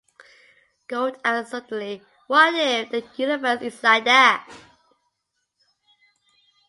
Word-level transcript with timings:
"Gold 0.87 1.17
asked 1.23 1.51
suddenly, 1.51 2.01
"What 2.25 2.55
if 2.55 2.89
the 2.89 3.07
universe 3.21 3.61
is 3.61 3.83
like 3.83 4.03
that? 4.05 4.47